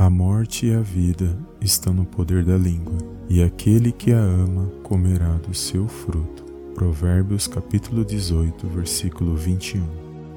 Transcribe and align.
A 0.00 0.08
morte 0.08 0.66
e 0.66 0.72
a 0.72 0.80
vida 0.80 1.36
estão 1.60 1.92
no 1.92 2.04
poder 2.04 2.44
da 2.44 2.56
língua, 2.56 2.96
e 3.28 3.42
aquele 3.42 3.90
que 3.90 4.12
a 4.12 4.20
ama 4.20 4.70
comerá 4.84 5.32
do 5.38 5.52
seu 5.52 5.88
fruto. 5.88 6.44
Provérbios 6.72 7.48
capítulo 7.48 8.04
18, 8.04 8.64
versículo 8.68 9.34
21. 9.34 9.82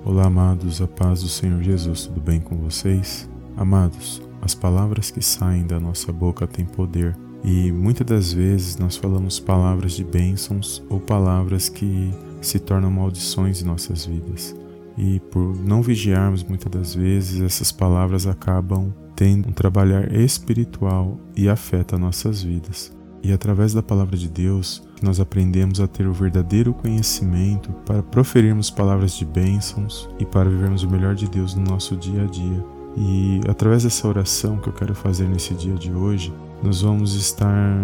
Olá, 0.03 0.25
amados, 0.25 0.81
a 0.81 0.87
paz 0.87 1.21
do 1.21 1.29
Senhor 1.29 1.61
Jesus, 1.61 2.07
tudo 2.07 2.19
bem 2.19 2.39
com 2.39 2.57
vocês? 2.57 3.29
Amados, 3.55 4.19
as 4.41 4.55
palavras 4.55 5.11
que 5.11 5.21
saem 5.21 5.67
da 5.67 5.79
nossa 5.79 6.11
boca 6.11 6.47
têm 6.47 6.65
poder, 6.65 7.15
e 7.43 7.71
muitas 7.71 8.07
das 8.07 8.33
vezes 8.33 8.77
nós 8.77 8.97
falamos 8.97 9.39
palavras 9.39 9.93
de 9.93 10.03
bênçãos 10.03 10.81
ou 10.89 10.99
palavras 10.99 11.69
que 11.69 12.09
se 12.41 12.57
tornam 12.57 12.89
maldições 12.89 13.61
em 13.61 13.65
nossas 13.65 14.07
vidas. 14.07 14.55
E 14.97 15.19
por 15.19 15.55
não 15.55 15.83
vigiarmos 15.83 16.43
muitas 16.43 16.71
das 16.71 16.95
vezes, 16.95 17.41
essas 17.43 17.71
palavras 17.71 18.25
acabam 18.25 18.91
tendo 19.21 19.49
um 19.49 19.51
trabalhar 19.51 20.11
espiritual 20.11 21.15
e 21.37 21.47
afeta 21.47 21.95
nossas 21.95 22.41
vidas. 22.41 22.91
E 23.21 23.31
através 23.31 23.71
da 23.71 23.83
palavra 23.83 24.17
de 24.17 24.27
Deus, 24.27 24.81
nós 24.99 25.19
aprendemos 25.19 25.79
a 25.79 25.85
ter 25.85 26.07
o 26.07 26.11
verdadeiro 26.11 26.73
conhecimento 26.73 27.71
para 27.85 28.01
proferirmos 28.01 28.71
palavras 28.71 29.13
de 29.13 29.23
bênçãos 29.23 30.09
e 30.17 30.25
para 30.25 30.49
vivermos 30.49 30.81
o 30.81 30.89
melhor 30.89 31.13
de 31.13 31.29
Deus 31.29 31.53
no 31.53 31.61
nosso 31.61 31.95
dia 31.95 32.23
a 32.23 32.25
dia. 32.25 32.65
E 32.97 33.41
através 33.47 33.83
dessa 33.83 34.07
oração 34.07 34.57
que 34.57 34.69
eu 34.69 34.73
quero 34.73 34.95
fazer 34.95 35.29
nesse 35.29 35.53
dia 35.53 35.75
de 35.75 35.93
hoje, 35.93 36.33
nós 36.63 36.81
vamos 36.81 37.13
estar 37.13 37.77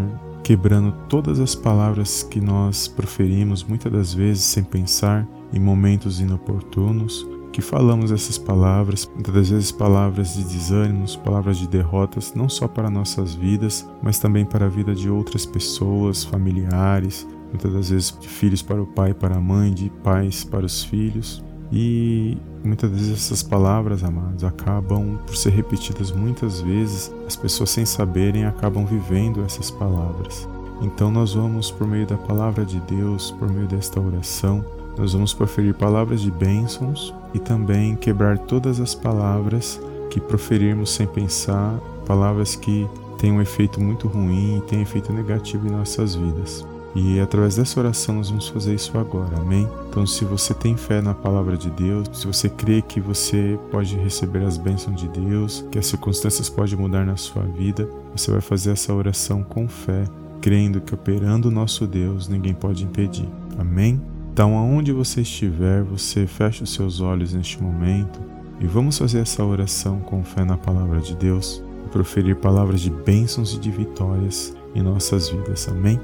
quebrando 0.43 0.91
todas 1.07 1.39
as 1.39 1.53
palavras 1.53 2.23
que 2.23 2.41
nós 2.41 2.87
proferimos 2.87 3.63
muitas 3.63 3.91
das 3.91 4.11
vezes 4.11 4.43
sem 4.43 4.63
pensar 4.63 5.23
em 5.53 5.59
momentos 5.59 6.19
inoportunos 6.19 7.36
que 7.57 7.61
falamos 7.63 8.11
essas 8.11 8.37
palavras, 8.37 9.09
muitas 9.11 9.33
das 9.33 9.49
vezes 9.49 9.71
palavras 9.71 10.35
de 10.35 10.43
desânimos, 10.43 11.15
palavras 11.15 11.57
de 11.57 11.67
derrotas, 11.67 12.35
não 12.35 12.47
só 12.47 12.67
para 12.67 12.87
nossas 12.87 13.33
vidas, 13.33 13.89
mas 13.99 14.19
também 14.19 14.45
para 14.45 14.67
a 14.67 14.69
vida 14.69 14.93
de 14.93 15.09
outras 15.09 15.43
pessoas, 15.43 16.23
familiares, 16.23 17.27
muitas 17.49 17.73
das 17.73 17.89
vezes 17.89 18.15
de 18.21 18.27
filhos 18.27 18.61
para 18.61 18.79
o 18.79 18.85
pai, 18.85 19.11
para 19.11 19.37
a 19.37 19.41
mãe, 19.41 19.73
de 19.73 19.89
pais 20.03 20.43
para 20.43 20.67
os 20.67 20.83
filhos. 20.83 21.43
E 21.71 22.37
muitas 22.63 22.91
vezes 22.91 23.13
essas 23.13 23.41
palavras, 23.41 24.03
amados, 24.03 24.43
acabam 24.43 25.17
por 25.25 25.35
ser 25.35 25.49
repetidas 25.49 26.11
muitas 26.11 26.61
vezes, 26.61 27.11
as 27.25 27.35
pessoas 27.35 27.71
sem 27.71 27.87
saberem 27.87 28.45
acabam 28.45 28.85
vivendo 28.85 29.41
essas 29.43 29.71
palavras. 29.71 30.47
Então 30.79 31.09
nós 31.09 31.33
vamos 31.33 31.71
por 31.71 31.87
meio 31.87 32.05
da 32.05 32.17
palavra 32.17 32.63
de 32.63 32.79
Deus, 32.81 33.31
por 33.31 33.51
meio 33.51 33.67
desta 33.67 33.99
oração, 33.99 34.63
nós 34.97 35.13
vamos 35.13 35.33
proferir 35.33 35.73
palavras 35.73 36.21
de 36.21 36.31
bênçãos 36.31 37.13
e 37.33 37.39
também 37.39 37.95
quebrar 37.95 38.37
todas 38.37 38.79
as 38.79 38.95
palavras 38.95 39.79
que 40.09 40.19
proferirmos 40.19 40.89
sem 40.89 41.05
pensar, 41.05 41.77
palavras 42.05 42.55
que 42.55 42.87
têm 43.17 43.31
um 43.31 43.41
efeito 43.41 43.79
muito 43.79 44.07
ruim 44.07 44.57
e 44.57 44.61
têm 44.61 44.79
um 44.79 44.83
efeito 44.83 45.13
negativo 45.13 45.67
em 45.67 45.71
nossas 45.71 46.15
vidas. 46.15 46.65
E 46.95 47.19
através 47.19 47.55
dessa 47.55 47.79
oração 47.79 48.15
nós 48.15 48.29
vamos 48.29 48.47
fazer 48.47 48.73
isso 48.73 48.97
agora, 48.97 49.37
amém? 49.37 49.67
Então, 49.87 50.05
se 50.07 50.25
você 50.25 50.51
tem 50.51 50.75
fé 50.75 50.99
na 50.99 51.13
palavra 51.13 51.55
de 51.55 51.69
Deus, 51.69 52.09
se 52.11 52.25
você 52.25 52.49
crê 52.49 52.81
que 52.81 52.99
você 52.99 53.59
pode 53.69 53.95
receber 53.97 54.43
as 54.43 54.57
bênçãos 54.57 54.99
de 54.99 55.07
Deus, 55.07 55.63
que 55.71 55.77
as 55.77 55.85
circunstâncias 55.85 56.49
podem 56.49 56.75
mudar 56.75 57.05
na 57.05 57.15
sua 57.15 57.43
vida, 57.43 57.87
você 58.15 58.31
vai 58.31 58.41
fazer 58.41 58.71
essa 58.71 58.91
oração 58.93 59.43
com 59.43 59.67
fé, 59.67 60.05
crendo 60.41 60.81
que 60.81 60.95
operando 60.95 61.49
o 61.49 61.51
nosso 61.51 61.85
Deus 61.85 62.27
ninguém 62.27 62.55
pode 62.55 62.83
impedir, 62.83 63.29
amém? 63.59 64.01
Então, 64.37 64.55
aonde 64.55 64.91
você 64.91 65.21
estiver, 65.21 65.81
você 65.81 66.27
fecha 66.27 66.63
os 66.63 66.71
seus 66.71 67.01
olhos 67.01 67.33
neste 67.33 67.59
momento 67.59 68.21
e 68.59 68.67
vamos 68.67 68.95
fazer 68.95 69.21
essa 69.21 69.43
oração 69.43 69.99
com 69.99 70.23
fé 70.23 70.45
na 70.45 70.55
palavra 70.55 70.99
de 70.99 71.15
Deus 71.15 71.63
e 71.83 71.89
proferir 71.89 72.35
palavras 72.35 72.81
de 72.81 72.91
bênçãos 72.91 73.55
e 73.55 73.59
de 73.59 73.71
vitórias 73.71 74.55
em 74.75 74.83
nossas 74.83 75.29
vidas. 75.29 75.67
Amém? 75.67 75.99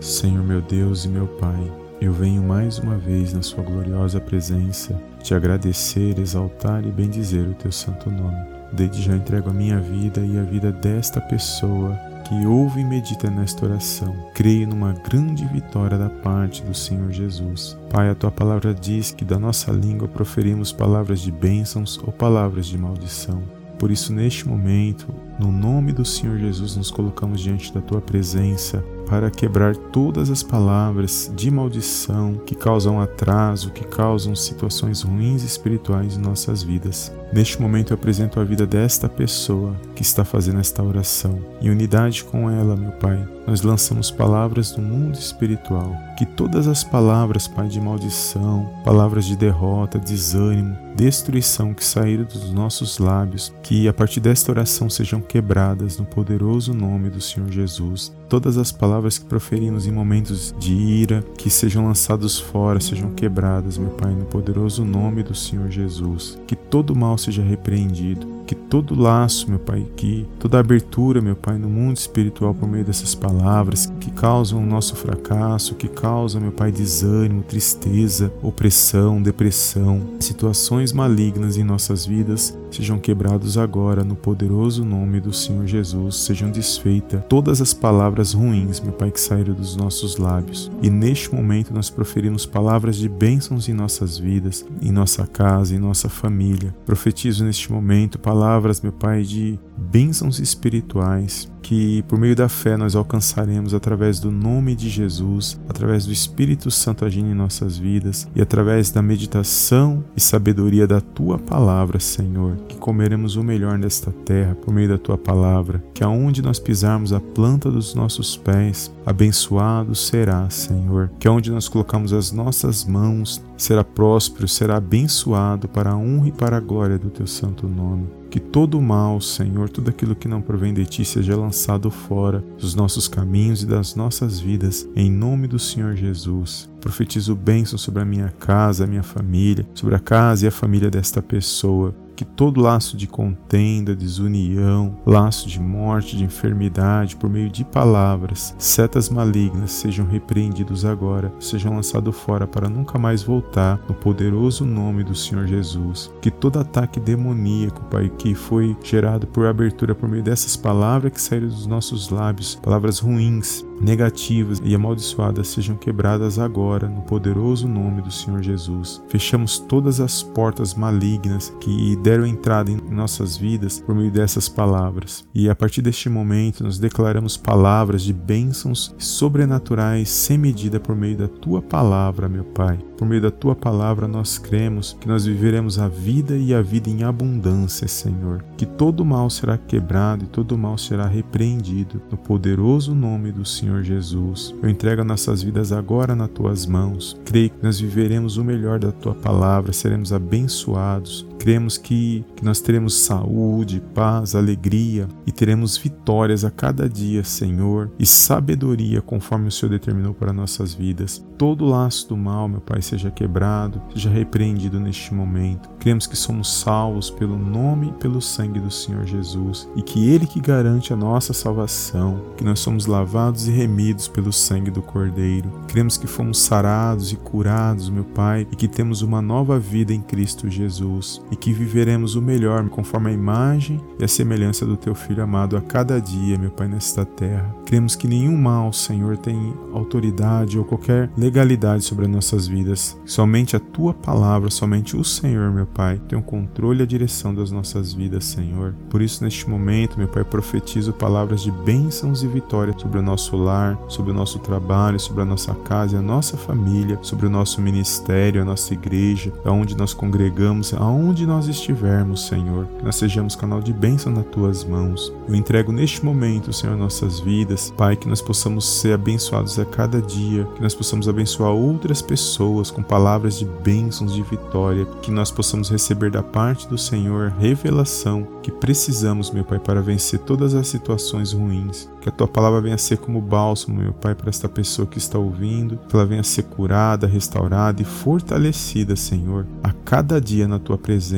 Senhor 0.00 0.44
meu 0.44 0.62
Deus 0.62 1.04
e 1.04 1.08
meu 1.08 1.26
Pai, 1.26 1.72
eu 2.00 2.12
venho 2.12 2.40
mais 2.40 2.78
uma 2.78 2.96
vez 2.96 3.32
na 3.32 3.42
Sua 3.42 3.64
gloriosa 3.64 4.20
presença 4.20 5.02
te 5.20 5.34
agradecer, 5.34 6.20
exaltar 6.20 6.86
e 6.86 6.92
bendizer 6.92 7.48
o 7.48 7.54
Teu 7.54 7.72
santo 7.72 8.08
nome. 8.12 8.46
Desde 8.72 9.02
já 9.02 9.16
entrego 9.16 9.50
a 9.50 9.52
minha 9.52 9.80
vida 9.80 10.20
e 10.20 10.38
a 10.38 10.44
vida 10.44 10.70
desta 10.70 11.20
pessoa 11.20 11.98
que 12.30 12.46
ouve 12.46 12.80
e 12.80 12.84
medita 12.84 13.28
nesta 13.28 13.66
oração, 13.66 14.14
creio 14.32 14.68
numa 14.68 14.92
grande 14.92 15.44
vitória 15.46 15.98
da 15.98 16.08
parte 16.08 16.62
do 16.62 16.72
Senhor 16.72 17.10
Jesus. 17.10 17.76
Pai, 17.92 18.08
a 18.08 18.14
tua 18.14 18.30
palavra 18.30 18.72
diz 18.72 19.10
que 19.10 19.24
da 19.24 19.36
nossa 19.36 19.72
língua 19.72 20.06
proferimos 20.06 20.70
palavras 20.70 21.18
de 21.18 21.32
bênçãos 21.32 21.98
ou 21.98 22.12
palavras 22.12 22.66
de 22.66 22.78
maldição. 22.78 23.42
Por 23.80 23.90
isso, 23.90 24.12
neste 24.12 24.46
momento, 24.46 25.12
no 25.40 25.50
nome 25.50 25.90
do 25.90 26.04
Senhor 26.04 26.38
Jesus, 26.38 26.76
nos 26.76 26.88
colocamos 26.92 27.40
diante 27.40 27.74
da 27.74 27.80
tua 27.80 28.00
presença 28.00 28.84
para 29.08 29.28
quebrar 29.28 29.74
todas 29.74 30.30
as 30.30 30.40
palavras 30.40 31.32
de 31.34 31.50
maldição 31.50 32.34
que 32.46 32.54
causam 32.54 33.00
atraso, 33.00 33.72
que 33.72 33.84
causam 33.84 34.36
situações 34.36 35.02
ruins 35.02 35.42
espirituais 35.42 36.16
em 36.16 36.20
nossas 36.20 36.62
vidas. 36.62 37.12
Neste 37.32 37.60
momento 37.60 37.92
eu 37.92 37.94
apresento 37.94 38.40
a 38.40 38.44
vida 38.44 38.66
desta 38.66 39.08
pessoa 39.08 39.76
que 39.94 40.02
está 40.02 40.24
fazendo 40.24 40.58
esta 40.58 40.82
oração. 40.82 41.38
Em 41.62 41.70
unidade 41.70 42.24
com 42.24 42.50
ela, 42.50 42.74
meu 42.74 42.90
Pai, 42.92 43.24
nós 43.46 43.62
lançamos 43.62 44.10
palavras 44.10 44.72
do 44.72 44.82
mundo 44.82 45.14
espiritual. 45.14 45.94
Que 46.16 46.26
todas 46.26 46.66
as 46.66 46.82
palavras, 46.82 47.46
Pai, 47.46 47.68
de 47.68 47.80
maldição, 47.80 48.68
palavras 48.84 49.24
de 49.24 49.36
derrota, 49.36 49.98
desânimo, 49.98 50.76
destruição 50.94 51.72
que 51.72 51.84
saíram 51.84 52.24
dos 52.24 52.52
nossos 52.52 52.98
lábios, 52.98 53.52
que 53.62 53.88
a 53.88 53.92
partir 53.92 54.20
desta 54.20 54.50
oração 54.52 54.90
sejam 54.90 55.20
quebradas 55.20 55.98
no 55.98 56.04
poderoso 56.04 56.74
nome 56.74 57.10
do 57.10 57.20
Senhor 57.20 57.50
Jesus. 57.50 58.12
Todas 58.28 58.56
as 58.56 58.70
palavras 58.70 59.18
que 59.18 59.24
proferimos 59.24 59.86
em 59.86 59.92
momentos 59.92 60.54
de 60.58 60.72
ira, 60.72 61.24
que 61.36 61.50
sejam 61.50 61.86
lançados 61.86 62.38
fora, 62.38 62.80
sejam 62.80 63.10
quebradas, 63.12 63.78
meu 63.78 63.90
Pai, 63.90 64.12
no 64.12 64.26
poderoso 64.26 64.84
nome 64.84 65.22
do 65.22 65.34
Senhor 65.34 65.68
Jesus. 65.70 66.38
Que 66.46 66.54
todo 66.54 66.94
mal 66.94 67.18
seja 67.20 67.42
repreendido 67.42 68.39
que 68.50 68.54
todo 68.56 69.00
laço, 69.00 69.48
meu 69.48 69.60
Pai, 69.60 69.86
que 69.94 70.26
toda 70.40 70.58
abertura, 70.58 71.20
meu 71.20 71.36
Pai, 71.36 71.56
no 71.56 71.68
mundo 71.68 71.96
espiritual 71.98 72.52
por 72.52 72.68
meio 72.68 72.84
dessas 72.84 73.14
palavras 73.14 73.86
que 74.00 74.10
causam 74.10 74.60
o 74.60 74.66
nosso 74.66 74.96
fracasso, 74.96 75.76
que 75.76 75.86
causam, 75.86 76.40
meu 76.40 76.50
Pai, 76.50 76.72
desânimo, 76.72 77.44
tristeza, 77.44 78.32
opressão, 78.42 79.22
depressão, 79.22 80.02
situações 80.18 80.92
malignas 80.92 81.56
em 81.56 81.62
nossas 81.62 82.04
vidas, 82.04 82.58
sejam 82.72 82.98
quebrados 82.98 83.56
agora 83.56 84.02
no 84.02 84.16
poderoso 84.16 84.84
nome 84.84 85.20
do 85.20 85.32
Senhor 85.32 85.64
Jesus, 85.68 86.16
sejam 86.16 86.50
desfeitas 86.50 87.22
todas 87.28 87.60
as 87.60 87.72
palavras 87.72 88.32
ruins, 88.32 88.80
meu 88.80 88.92
Pai, 88.92 89.12
que 89.12 89.20
saíram 89.20 89.54
dos 89.54 89.76
nossos 89.76 90.16
lábios. 90.16 90.72
E 90.82 90.90
neste 90.90 91.32
momento 91.32 91.72
nós 91.72 91.88
proferimos 91.88 92.46
palavras 92.46 92.96
de 92.96 93.08
bênçãos 93.08 93.68
em 93.68 93.72
nossas 93.72 94.18
vidas, 94.18 94.66
em 94.82 94.90
nossa 94.90 95.24
casa, 95.24 95.72
em 95.72 95.78
nossa 95.78 96.08
família. 96.08 96.74
Profetizo 96.84 97.44
neste 97.44 97.70
momento 97.70 98.18
palavras 98.18 98.39
palavras, 98.40 98.80
meu 98.80 98.90
Pai, 98.90 99.22
de 99.22 99.58
bênçãos 99.80 100.38
espirituais 100.38 101.50
que 101.62 102.02
por 102.02 102.18
meio 102.18 102.34
da 102.34 102.48
fé 102.48 102.76
nós 102.76 102.96
alcançaremos 102.96 103.74
através 103.74 104.18
do 104.18 104.30
nome 104.30 104.74
de 104.74 104.88
Jesus, 104.88 105.60
através 105.68 106.06
do 106.06 106.12
Espírito 106.12 106.70
Santo 106.70 107.04
agindo 107.04 107.28
em 107.28 107.34
nossas 107.34 107.78
vidas 107.78 108.28
e 108.34 108.40
através 108.40 108.90
da 108.90 109.02
meditação 109.02 110.02
e 110.16 110.20
sabedoria 110.20 110.86
da 110.86 111.00
tua 111.00 111.38
palavra, 111.38 112.00
Senhor, 112.00 112.56
que 112.68 112.76
comeremos 112.76 113.36
o 113.36 113.44
melhor 113.44 113.78
desta 113.78 114.10
terra 114.24 114.54
por 114.54 114.72
meio 114.72 114.88
da 114.88 114.98
tua 114.98 115.16
palavra, 115.16 115.82
que 115.94 116.02
aonde 116.02 116.42
nós 116.42 116.58
pisarmos 116.58 117.12
a 117.12 117.20
planta 117.20 117.70
dos 117.70 117.94
nossos 117.94 118.36
pés, 118.36 118.92
abençoado 119.04 119.94
será, 119.94 120.48
Senhor, 120.50 121.10
que 121.18 121.28
aonde 121.28 121.50
nós 121.50 121.68
colocamos 121.68 122.12
as 122.12 122.32
nossas 122.32 122.84
mãos 122.84 123.40
será 123.56 123.84
próspero, 123.84 124.48
será 124.48 124.76
abençoado 124.76 125.68
para 125.68 125.90
a 125.90 125.96
honra 125.96 126.28
e 126.28 126.32
para 126.32 126.56
a 126.56 126.60
glória 126.60 126.98
do 126.98 127.10
teu 127.10 127.26
santo 127.26 127.68
nome. 127.68 128.08
Que 128.30 128.38
todo 128.38 128.80
mal, 128.80 129.20
Senhor, 129.20 129.68
tudo 129.70 129.90
aquilo 129.90 130.14
que 130.14 130.28
não 130.28 130.42
provém 130.42 130.74
de 130.74 130.84
ti 130.84 131.04
seja 131.04 131.36
lançado 131.36 131.90
fora 131.90 132.44
dos 132.58 132.74
nossos 132.74 133.08
caminhos 133.08 133.62
e 133.62 133.66
das 133.66 133.94
nossas 133.94 134.38
vidas, 134.38 134.88
em 134.94 135.10
nome 135.10 135.46
do 135.46 135.58
Senhor 135.58 135.94
Jesus. 135.94 136.68
Profetizo 136.80 137.34
bênção 137.34 137.78
sobre 137.78 138.02
a 138.02 138.04
minha 138.04 138.32
casa, 138.38 138.84
a 138.84 138.86
minha 138.86 139.02
família, 139.02 139.66
sobre 139.74 139.94
a 139.94 139.98
casa 139.98 140.44
e 140.44 140.48
a 140.48 140.52
família 140.52 140.90
desta 140.90 141.22
pessoa 141.22 141.94
que 142.20 142.24
todo 142.26 142.60
laço 142.60 142.98
de 142.98 143.06
contenda, 143.06 143.96
desunião, 143.96 144.94
laço 145.06 145.48
de 145.48 145.58
morte, 145.58 146.18
de 146.18 146.24
enfermidade, 146.24 147.16
por 147.16 147.30
meio 147.30 147.48
de 147.48 147.64
palavras, 147.64 148.54
setas 148.58 149.08
malignas 149.08 149.72
sejam 149.72 150.04
repreendidos 150.04 150.84
agora, 150.84 151.32
sejam 151.40 151.74
lançados 151.74 152.14
fora 152.14 152.46
para 152.46 152.68
nunca 152.68 152.98
mais 152.98 153.22
voltar 153.22 153.80
no 153.88 153.94
poderoso 153.94 154.66
nome 154.66 155.02
do 155.02 155.14
Senhor 155.14 155.46
Jesus. 155.46 156.12
Que 156.20 156.30
todo 156.30 156.58
ataque 156.58 157.00
demoníaco, 157.00 157.82
Pai, 157.84 158.10
que 158.10 158.34
foi 158.34 158.76
gerado 158.82 159.26
por 159.26 159.46
abertura 159.46 159.94
por 159.94 160.06
meio 160.06 160.22
dessas 160.22 160.58
palavras 160.58 161.14
que 161.14 161.22
saíram 161.22 161.48
dos 161.48 161.66
nossos 161.66 162.10
lábios, 162.10 162.54
palavras 162.56 162.98
ruins, 162.98 163.64
negativas 163.80 164.60
e 164.64 164.74
amaldiçoadas 164.74 165.48
sejam 165.48 165.76
quebradas 165.76 166.38
agora 166.38 166.88
no 166.88 167.02
poderoso 167.02 167.66
nome 167.66 168.02
do 168.02 168.10
Senhor 168.10 168.42
Jesus. 168.42 169.02
Fechamos 169.08 169.58
todas 169.58 170.00
as 170.00 170.22
portas 170.22 170.74
malignas 170.74 171.52
que 171.60 171.96
deram 171.96 172.26
entrada 172.26 172.70
em 172.70 172.76
nossas 172.90 173.36
vidas 173.36 173.80
por 173.80 173.94
meio 173.94 174.10
dessas 174.10 174.48
palavras. 174.48 175.24
E 175.34 175.48
a 175.48 175.54
partir 175.54 175.82
deste 175.82 176.08
momento 176.08 176.62
nos 176.62 176.78
declaramos 176.78 177.36
palavras 177.36 178.02
de 178.02 178.12
bênçãos 178.12 178.94
sobrenaturais 178.98 180.08
sem 180.08 180.36
medida 180.36 180.78
por 180.78 180.94
meio 180.94 181.16
da 181.16 181.28
tua 181.28 181.62
palavra, 181.62 182.28
meu 182.28 182.44
Pai. 182.44 182.78
Por 182.96 183.08
meio 183.08 183.22
da 183.22 183.30
tua 183.30 183.54
palavra 183.54 184.06
nós 184.06 184.36
cremos 184.36 184.96
que 185.00 185.08
nós 185.08 185.24
viveremos 185.24 185.78
a 185.78 185.88
vida 185.88 186.36
e 186.36 186.52
a 186.52 186.60
vida 186.60 186.90
em 186.90 187.02
abundância, 187.02 187.88
Senhor. 187.88 188.44
Que 188.56 188.66
todo 188.66 189.04
mal 189.04 189.30
será 189.30 189.56
quebrado 189.56 190.24
e 190.24 190.28
todo 190.28 190.58
mal 190.58 190.76
será 190.76 191.06
repreendido 191.06 192.00
no 192.10 192.18
poderoso 192.18 192.94
nome 192.94 193.32
do 193.32 193.44
Senhor 193.44 193.69
Jesus. 193.82 194.54
Eu 194.62 194.68
entrego 194.68 195.04
nossas 195.04 195.42
vidas 195.42 195.72
agora 195.72 196.14
nas 196.14 196.30
tuas 196.30 196.66
mãos. 196.66 197.16
Creio 197.24 197.50
que 197.50 197.62
nós 197.62 197.78
viveremos 197.78 198.36
o 198.36 198.44
melhor 198.44 198.78
da 198.78 198.90
tua 198.90 199.14
palavra, 199.14 199.72
seremos 199.72 200.12
abençoados. 200.12 201.29
Cremos 201.40 201.78
que, 201.78 202.22
que 202.36 202.44
nós 202.44 202.60
teremos 202.60 202.94
saúde, 203.00 203.82
paz, 203.94 204.34
alegria 204.34 205.08
e 205.26 205.32
teremos 205.32 205.78
vitórias 205.78 206.44
a 206.44 206.50
cada 206.50 206.86
dia, 206.86 207.24
Senhor, 207.24 207.90
e 207.98 208.04
sabedoria 208.04 209.00
conforme 209.00 209.48
o 209.48 209.50
Senhor 209.50 209.70
determinou 209.70 210.12
para 210.12 210.34
nossas 210.34 210.74
vidas. 210.74 211.24
Todo 211.38 211.64
laço 211.64 212.10
do 212.10 212.16
mal, 212.18 212.46
meu 212.46 212.60
Pai, 212.60 212.82
seja 212.82 213.10
quebrado, 213.10 213.80
seja 213.94 214.10
repreendido 214.10 214.78
neste 214.78 215.14
momento. 215.14 215.70
Cremos 215.78 216.06
que 216.06 216.14
somos 216.14 216.52
salvos 216.52 217.08
pelo 217.08 217.38
nome 217.38 217.88
e 217.88 217.92
pelo 217.92 218.20
sangue 218.20 218.60
do 218.60 218.70
Senhor 218.70 219.06
Jesus 219.06 219.66
e 219.74 219.80
que 219.80 220.10
Ele 220.10 220.26
que 220.26 220.40
garante 220.40 220.92
a 220.92 220.96
nossa 220.96 221.32
salvação, 221.32 222.20
que 222.36 222.44
nós 222.44 222.60
somos 222.60 222.84
lavados 222.84 223.48
e 223.48 223.50
remidos 223.50 224.08
pelo 224.08 224.30
sangue 224.30 224.70
do 224.70 224.82
Cordeiro. 224.82 225.50
Cremos 225.68 225.96
que 225.96 226.06
fomos 226.06 226.36
sarados 226.36 227.12
e 227.12 227.16
curados, 227.16 227.88
meu 227.88 228.04
Pai, 228.04 228.46
e 228.52 228.56
que 228.56 228.68
temos 228.68 229.00
uma 229.00 229.22
nova 229.22 229.58
vida 229.58 229.94
em 229.94 230.02
Cristo 230.02 230.50
Jesus 230.50 231.22
e 231.30 231.36
que 231.36 231.52
viveremos 231.52 232.14
o 232.14 232.22
melhor 232.22 232.68
conforme 232.68 233.10
a 233.10 233.12
imagem 233.12 233.80
e 233.98 234.04
a 234.04 234.08
semelhança 234.08 234.66
do 234.66 234.76
Teu 234.76 234.94
Filho 234.94 235.22
amado 235.22 235.56
a 235.56 235.60
cada 235.60 236.00
dia, 236.00 236.38
meu 236.38 236.50
Pai, 236.50 236.68
nesta 236.68 237.04
terra. 237.04 237.54
Cremos 237.64 237.94
que 237.94 238.08
nenhum 238.08 238.36
mal, 238.36 238.72
Senhor, 238.72 239.16
tem 239.16 239.54
autoridade 239.72 240.58
ou 240.58 240.64
qualquer 240.64 241.10
legalidade 241.16 241.84
sobre 241.84 242.04
as 242.04 242.10
nossas 242.10 242.46
vidas. 242.46 242.98
Somente 243.04 243.56
a 243.56 243.60
Tua 243.60 243.94
palavra, 243.94 244.50
somente 244.50 244.96
o 244.96 245.04
Senhor, 245.04 245.52
meu 245.52 245.66
Pai, 245.66 246.00
tem 246.08 246.18
o 246.18 246.22
controle 246.22 246.80
e 246.80 246.82
a 246.82 246.86
direção 246.86 247.34
das 247.34 247.50
nossas 247.50 247.92
vidas, 247.92 248.24
Senhor. 248.24 248.74
Por 248.88 249.00
isso, 249.00 249.22
neste 249.22 249.48
momento, 249.48 249.98
meu 249.98 250.08
Pai, 250.08 250.24
profetizo 250.24 250.92
palavras 250.92 251.42
de 251.42 251.50
bênçãos 251.50 252.22
e 252.22 252.26
vitórias 252.26 252.80
sobre 252.80 252.98
o 252.98 253.02
nosso 253.02 253.36
lar, 253.36 253.78
sobre 253.88 254.10
o 254.10 254.14
nosso 254.14 254.38
trabalho, 254.38 254.98
sobre 254.98 255.22
a 255.22 255.26
nossa 255.26 255.54
casa 255.54 255.96
e 255.96 255.98
a 255.98 256.02
nossa 256.02 256.36
família, 256.36 256.98
sobre 257.02 257.26
o 257.26 257.30
nosso 257.30 257.60
ministério, 257.60 258.42
a 258.42 258.44
nossa 258.44 258.74
igreja, 258.74 259.32
aonde 259.44 259.76
nós 259.76 259.94
congregamos, 259.94 260.74
aonde 260.74 261.19
nós 261.26 261.46
estivermos, 261.46 262.26
Senhor. 262.26 262.66
Que 262.78 262.84
nós 262.84 262.96
sejamos 262.96 263.36
canal 263.36 263.60
de 263.60 263.72
bênção 263.72 264.12
nas 264.12 264.26
tuas 264.26 264.64
mãos. 264.64 265.12
Eu 265.28 265.34
entrego 265.34 265.72
neste 265.72 266.04
momento, 266.04 266.52
Senhor, 266.52 266.76
nossas 266.76 267.20
vidas, 267.20 267.72
Pai, 267.76 267.96
que 267.96 268.08
nós 268.08 268.20
possamos 268.20 268.68
ser 268.68 268.94
abençoados 268.94 269.58
a 269.58 269.64
cada 269.64 270.00
dia, 270.00 270.44
que 270.54 270.62
nós 270.62 270.74
possamos 270.74 271.08
abençoar 271.08 271.52
outras 271.52 272.02
pessoas 272.02 272.70
com 272.70 272.82
palavras 272.82 273.38
de 273.38 273.44
bênçãos, 273.44 274.14
de 274.14 274.22
vitória, 274.22 274.86
que 275.02 275.10
nós 275.10 275.30
possamos 275.30 275.70
receber 275.70 276.10
da 276.10 276.22
parte 276.22 276.68
do 276.68 276.78
Senhor 276.78 277.32
revelação 277.38 278.26
que 278.42 278.50
precisamos, 278.50 279.30
meu 279.30 279.44
Pai, 279.44 279.58
para 279.58 279.80
vencer 279.80 280.18
todas 280.20 280.54
as 280.54 280.66
situações 280.68 281.32
ruins. 281.32 281.88
Que 282.00 282.08
a 282.08 282.12
tua 282.12 282.26
palavra 282.26 282.60
venha 282.60 282.78
ser 282.78 282.96
como 282.96 283.20
bálsamo, 283.20 283.78
meu 283.78 283.92
Pai, 283.92 284.14
para 284.14 284.30
esta 284.30 284.48
pessoa 284.48 284.86
que 284.86 284.98
está 284.98 285.18
ouvindo, 285.18 285.78
que 285.88 285.94
ela 285.94 286.06
venha 286.06 286.22
ser 286.22 286.44
curada, 286.44 287.06
restaurada 287.06 287.82
e 287.82 287.84
fortalecida, 287.84 288.96
Senhor, 288.96 289.46
a 289.62 289.72
cada 289.72 290.20
dia 290.20 290.48
na 290.48 290.58
tua 290.58 290.78
presença. 290.78 291.09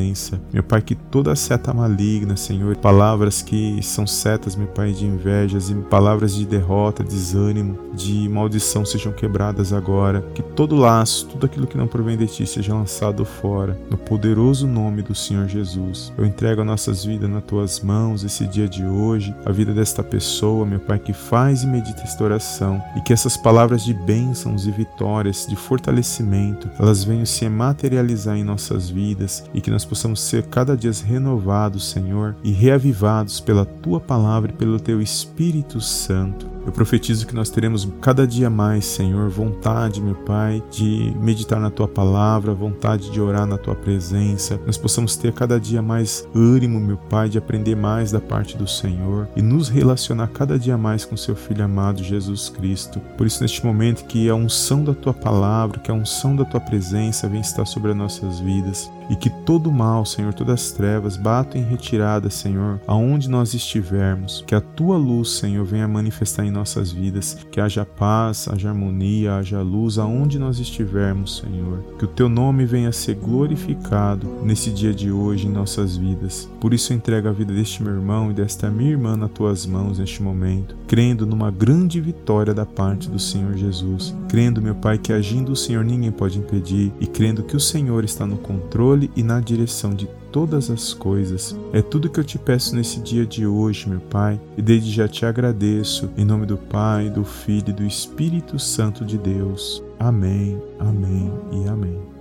Meu 0.52 0.62
Pai, 0.62 0.82
que 0.82 0.94
toda 0.94 1.34
seta 1.36 1.72
maligna, 1.72 2.36
Senhor, 2.36 2.76
palavras 2.76 3.42
que 3.42 3.82
são 3.82 4.06
setas, 4.06 4.56
meu 4.56 4.68
Pai, 4.68 4.92
de 4.92 5.04
invejas 5.04 5.70
e 5.70 5.74
palavras 5.74 6.34
de 6.34 6.46
derrota, 6.46 7.02
desânimo, 7.02 7.78
de 7.94 8.28
maldição 8.28 8.84
sejam 8.84 9.12
quebradas 9.12 9.72
agora. 9.72 10.22
Que 10.34 10.42
todo 10.42 10.76
laço, 10.76 11.26
tudo 11.26 11.46
aquilo 11.46 11.66
que 11.66 11.76
não 11.76 11.86
provém 11.86 12.16
de 12.16 12.26
ti 12.26 12.46
seja 12.46 12.74
lançado 12.74 13.24
fora, 13.24 13.78
no 13.90 13.96
poderoso 13.96 14.66
nome 14.66 15.02
do 15.02 15.14
Senhor 15.14 15.46
Jesus. 15.48 16.12
Eu 16.16 16.24
entrego 16.24 16.60
as 16.60 16.66
nossas 16.66 17.04
vidas 17.04 17.28
nas 17.28 17.44
tuas 17.44 17.80
mãos 17.80 18.24
esse 18.24 18.46
dia 18.46 18.68
de 18.68 18.84
hoje, 18.84 19.34
a 19.44 19.52
vida 19.52 19.72
desta 19.72 20.02
pessoa, 20.02 20.66
meu 20.66 20.80
Pai, 20.80 20.98
que 20.98 21.12
faz 21.12 21.62
e 21.62 21.66
medita 21.66 22.02
esta 22.02 22.24
oração, 22.24 22.82
e 22.96 23.00
que 23.00 23.12
essas 23.12 23.36
palavras 23.36 23.84
de 23.84 23.92
bênçãos 23.92 24.66
e 24.66 24.70
vitórias, 24.70 25.46
de 25.48 25.56
fortalecimento, 25.56 26.68
elas 26.78 27.04
venham 27.04 27.26
se 27.26 27.48
materializar 27.48 28.36
em 28.36 28.44
nossas 28.44 28.88
vidas 28.88 29.44
e 29.52 29.60
que 29.60 29.70
nós 29.70 29.81
possamos 29.84 30.20
ser 30.20 30.44
cada 30.44 30.76
dia 30.76 30.92
renovados, 31.04 31.90
Senhor, 31.90 32.36
e 32.42 32.52
reavivados 32.52 33.40
pela 33.40 33.64
tua 33.64 34.00
palavra 34.00 34.50
e 34.50 34.54
pelo 34.54 34.78
teu 34.78 35.00
Espírito 35.00 35.80
Santo. 35.80 36.46
Eu 36.64 36.70
profetizo 36.70 37.26
que 37.26 37.34
nós 37.34 37.50
teremos 37.50 37.88
cada 38.00 38.26
dia 38.26 38.48
mais, 38.48 38.84
Senhor, 38.84 39.28
vontade, 39.28 40.00
meu 40.00 40.14
Pai, 40.14 40.62
de 40.70 41.12
meditar 41.20 41.58
na 41.58 41.70
tua 41.70 41.88
palavra, 41.88 42.54
vontade 42.54 43.10
de 43.10 43.20
orar 43.20 43.46
na 43.46 43.58
tua 43.58 43.74
presença. 43.74 44.60
Nós 44.64 44.78
possamos 44.78 45.16
ter 45.16 45.32
cada 45.32 45.58
dia 45.58 45.82
mais 45.82 46.26
ânimo, 46.34 46.78
meu 46.78 46.96
Pai, 46.96 47.28
de 47.28 47.36
aprender 47.36 47.74
mais 47.74 48.12
da 48.12 48.20
parte 48.20 48.56
do 48.56 48.68
Senhor 48.68 49.28
e 49.34 49.42
nos 49.42 49.68
relacionar 49.68 50.28
cada 50.28 50.56
dia 50.58 50.78
mais 50.78 51.04
com 51.04 51.16
seu 51.16 51.34
filho 51.34 51.64
amado 51.64 52.02
Jesus 52.04 52.48
Cristo. 52.48 53.00
Por 53.18 53.26
isso, 53.26 53.42
neste 53.42 53.64
momento, 53.64 54.04
que 54.04 54.28
a 54.28 54.34
unção 54.34 54.84
da 54.84 54.94
tua 54.94 55.12
palavra, 55.12 55.80
que 55.80 55.90
a 55.90 55.94
unção 55.94 56.36
da 56.36 56.44
tua 56.44 56.60
presença 56.60 57.28
venha 57.28 57.40
estar 57.40 57.66
sobre 57.66 57.90
as 57.90 57.96
nossas 57.96 58.38
vidas 58.38 58.88
e 59.10 59.16
que 59.16 59.28
todo 59.28 59.72
mal, 59.72 60.06
Senhor, 60.06 60.32
todas 60.32 60.54
as 60.54 60.72
trevas 60.72 61.16
batam 61.16 61.60
em 61.60 61.64
retirada, 61.64 62.30
Senhor, 62.30 62.80
aonde 62.86 63.28
nós 63.28 63.52
estivermos. 63.52 64.44
Que 64.46 64.54
a 64.54 64.60
tua 64.60 64.96
luz, 64.96 65.32
Senhor, 65.32 65.64
venha 65.64 65.88
manifestar 65.88 66.44
em 66.44 66.51
nossas 66.52 66.92
vidas, 66.92 67.38
que 67.50 67.60
haja 67.60 67.84
paz, 67.84 68.48
haja 68.48 68.68
harmonia, 68.68 69.36
haja 69.36 69.60
luz 69.62 69.98
aonde 69.98 70.38
nós 70.38 70.58
estivermos, 70.58 71.38
Senhor. 71.38 71.82
Que 71.98 72.04
o 72.04 72.08
teu 72.08 72.28
nome 72.28 72.64
venha 72.64 72.92
ser 72.92 73.14
glorificado 73.16 74.28
nesse 74.42 74.70
dia 74.70 74.94
de 74.94 75.10
hoje 75.10 75.46
em 75.46 75.50
nossas 75.50 75.96
vidas. 75.96 76.48
Por 76.60 76.72
isso 76.72 76.92
entrega 76.92 77.30
a 77.30 77.32
vida 77.32 77.52
deste 77.52 77.82
meu 77.82 77.94
irmão 77.94 78.30
e 78.30 78.34
desta 78.34 78.70
minha 78.70 78.90
irmã 78.90 79.16
nas 79.16 79.30
tuas 79.30 79.66
mãos 79.66 79.98
neste 79.98 80.22
momento, 80.22 80.76
crendo 80.86 81.26
numa 81.26 81.50
grande 81.50 82.00
vitória 82.00 82.54
da 82.54 82.66
parte 82.66 83.08
do 83.08 83.18
Senhor 83.18 83.54
Jesus. 83.54 84.14
Crendo, 84.28 84.62
meu 84.62 84.74
Pai, 84.74 84.98
que 84.98 85.12
agindo 85.12 85.52
o 85.52 85.56
Senhor 85.56 85.84
ninguém 85.84 86.12
pode 86.12 86.38
impedir 86.38 86.92
e 87.00 87.06
crendo 87.06 87.42
que 87.42 87.56
o 87.56 87.60
Senhor 87.60 88.04
está 88.04 88.26
no 88.26 88.36
controle 88.36 89.10
e 89.16 89.22
na 89.22 89.40
direção 89.40 89.94
de 89.94 90.08
todas 90.32 90.70
as 90.70 90.94
coisas. 90.94 91.54
É 91.72 91.82
tudo 91.82 92.08
que 92.08 92.18
eu 92.18 92.24
te 92.24 92.38
peço 92.38 92.74
nesse 92.74 92.98
dia 93.00 93.26
de 93.26 93.46
hoje, 93.46 93.88
meu 93.88 94.00
Pai, 94.00 94.40
e 94.56 94.62
desde 94.62 94.90
já 94.90 95.06
te 95.06 95.26
agradeço, 95.26 96.10
em 96.16 96.24
nome 96.24 96.46
do 96.46 96.56
Pai, 96.56 97.10
do 97.10 97.22
Filho 97.22 97.68
e 97.68 97.72
do 97.72 97.84
Espírito 97.84 98.58
Santo 98.58 99.04
de 99.04 99.18
Deus. 99.18 99.82
Amém, 100.00 100.60
amém 100.80 101.30
e 101.52 101.68
amém. 101.68 102.11